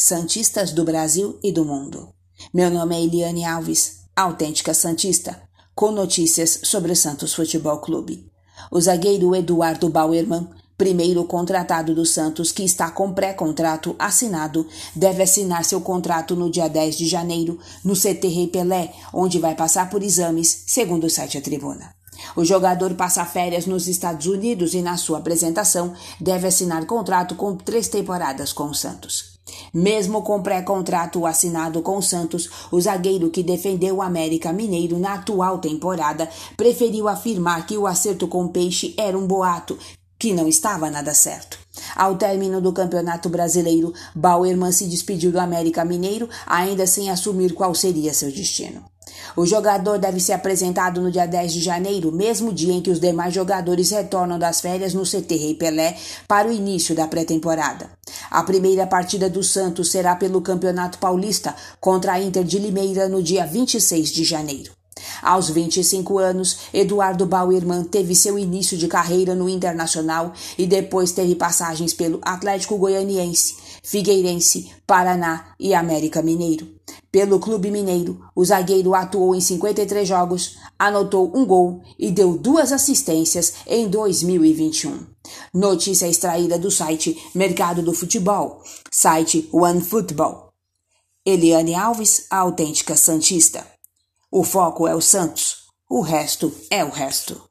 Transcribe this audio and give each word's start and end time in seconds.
Santistas 0.00 0.70
do 0.70 0.84
Brasil 0.84 1.40
e 1.42 1.50
do 1.50 1.64
mundo. 1.64 2.10
Meu 2.54 2.70
nome 2.70 2.94
é 2.94 3.02
Eliane 3.02 3.44
Alves, 3.44 4.04
autêntica 4.14 4.72
Santista, 4.72 5.42
com 5.74 5.90
notícias 5.90 6.60
sobre 6.62 6.92
o 6.92 6.96
Santos 6.96 7.34
Futebol 7.34 7.78
Clube. 7.78 8.30
O 8.70 8.80
zagueiro 8.80 9.34
Eduardo 9.34 9.88
Bauerman, 9.88 10.48
primeiro 10.76 11.24
contratado 11.24 11.96
do 11.96 12.06
Santos, 12.06 12.52
que 12.52 12.62
está 12.62 12.92
com 12.92 13.12
pré-contrato 13.12 13.96
assinado, 13.98 14.68
deve 14.94 15.20
assinar 15.20 15.64
seu 15.64 15.80
contrato 15.80 16.36
no 16.36 16.48
dia 16.48 16.68
10 16.68 16.96
de 16.96 17.08
janeiro, 17.08 17.58
no 17.82 17.94
CT 17.94 18.28
Rei 18.28 18.46
Pelé, 18.46 18.94
onde 19.12 19.40
vai 19.40 19.56
passar 19.56 19.90
por 19.90 20.04
exames, 20.04 20.62
segundo 20.68 21.08
o 21.08 21.10
site 21.10 21.38
A 21.38 21.42
Tribuna. 21.42 21.92
O 22.36 22.44
jogador 22.44 22.94
passa 22.94 23.24
férias 23.24 23.66
nos 23.66 23.88
Estados 23.88 24.26
Unidos 24.26 24.74
e, 24.74 24.80
na 24.80 24.96
sua 24.96 25.18
apresentação, 25.18 25.92
deve 26.20 26.46
assinar 26.46 26.86
contrato 26.86 27.34
com 27.34 27.56
três 27.56 27.88
temporadas 27.88 28.52
com 28.52 28.64
o 28.64 28.74
Santos. 28.74 29.37
Mesmo 29.72 30.22
com 30.22 30.42
pré-contrato 30.42 31.26
assinado 31.26 31.82
com 31.82 31.98
o 31.98 32.02
Santos, 32.02 32.48
o 32.70 32.80
zagueiro 32.80 33.30
que 33.30 33.42
defendeu 33.42 33.96
o 33.96 34.02
América 34.02 34.52
Mineiro 34.52 34.98
na 34.98 35.14
atual 35.14 35.58
temporada 35.58 36.28
preferiu 36.56 37.08
afirmar 37.08 37.66
que 37.66 37.76
o 37.76 37.86
acerto 37.86 38.26
com 38.28 38.44
o 38.44 38.48
Peixe 38.50 38.94
era 38.96 39.16
um 39.16 39.26
boato, 39.26 39.78
que 40.18 40.32
não 40.32 40.48
estava 40.48 40.90
nada 40.90 41.14
certo. 41.14 41.58
Ao 41.94 42.16
término 42.16 42.60
do 42.60 42.72
Campeonato 42.72 43.28
Brasileiro, 43.28 43.92
Bauerman 44.14 44.72
se 44.72 44.86
despediu 44.86 45.30
do 45.30 45.38
América 45.38 45.84
Mineiro, 45.84 46.28
ainda 46.46 46.86
sem 46.86 47.10
assumir 47.10 47.54
qual 47.54 47.74
seria 47.74 48.12
seu 48.12 48.30
destino. 48.30 48.84
O 49.36 49.46
jogador 49.46 49.98
deve 49.98 50.20
ser 50.20 50.32
apresentado 50.32 51.00
no 51.00 51.10
dia 51.10 51.26
10 51.26 51.52
de 51.52 51.60
janeiro, 51.60 52.10
mesmo 52.12 52.52
dia 52.52 52.72
em 52.72 52.80
que 52.80 52.90
os 52.90 53.00
demais 53.00 53.32
jogadores 53.32 53.90
retornam 53.90 54.38
das 54.38 54.60
férias 54.60 54.94
no 54.94 55.02
CT 55.02 55.36
Rei 55.36 55.54
Pelé 55.54 55.96
para 56.26 56.48
o 56.48 56.52
início 56.52 56.94
da 56.94 57.06
pré-temporada. 57.06 57.90
A 58.30 58.42
primeira 58.42 58.86
partida 58.86 59.28
do 59.28 59.42
Santos 59.42 59.90
será 59.90 60.14
pelo 60.14 60.40
Campeonato 60.40 60.98
Paulista 60.98 61.54
contra 61.80 62.12
a 62.12 62.20
Inter 62.20 62.44
de 62.44 62.58
Limeira 62.58 63.08
no 63.08 63.22
dia 63.22 63.46
26 63.46 64.10
de 64.10 64.24
janeiro. 64.24 64.78
Aos 65.22 65.48
25 65.50 66.18
anos, 66.18 66.58
Eduardo 66.72 67.26
Bauerman 67.26 67.84
teve 67.84 68.14
seu 68.14 68.38
início 68.38 68.76
de 68.76 68.88
carreira 68.88 69.34
no 69.34 69.48
Internacional 69.48 70.32
e 70.56 70.66
depois 70.66 71.12
teve 71.12 71.34
passagens 71.34 71.92
pelo 71.92 72.20
Atlético 72.22 72.76
Goianiense, 72.76 73.56
Figueirense, 73.82 74.70
Paraná 74.86 75.52
e 75.58 75.74
América 75.74 76.22
Mineiro. 76.22 76.68
Pelo 77.10 77.40
Clube 77.40 77.70
Mineiro, 77.70 78.20
o 78.34 78.44
zagueiro 78.44 78.94
atuou 78.94 79.34
em 79.34 79.40
53 79.40 80.06
jogos, 80.06 80.56
anotou 80.78 81.32
um 81.34 81.44
gol 81.44 81.80
e 81.98 82.10
deu 82.10 82.36
duas 82.36 82.70
assistências 82.70 83.54
em 83.66 83.88
2021. 83.88 85.17
Notícia 85.52 86.08
extraída 86.08 86.58
do 86.58 86.70
site 86.70 87.16
Mercado 87.34 87.82
do 87.82 87.92
Futebol, 87.92 88.62
site 88.90 89.48
OneFootball. 89.52 90.52
Eliane 91.24 91.74
Alves, 91.74 92.26
a 92.30 92.38
autêntica 92.38 92.96
Santista. 92.96 93.66
O 94.30 94.44
foco 94.44 94.86
é 94.86 94.94
o 94.94 95.00
Santos, 95.00 95.64
o 95.88 96.00
resto 96.00 96.52
é 96.70 96.84
o 96.84 96.90
resto. 96.90 97.47